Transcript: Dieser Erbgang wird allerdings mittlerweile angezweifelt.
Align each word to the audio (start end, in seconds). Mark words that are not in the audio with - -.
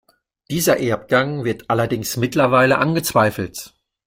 Dieser 0.49 0.77
Erbgang 0.77 1.43
wird 1.45 1.69
allerdings 1.69 2.17
mittlerweile 2.17 2.79
angezweifelt. 2.79 3.75